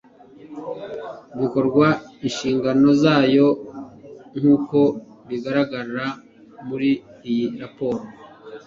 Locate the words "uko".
4.55-4.79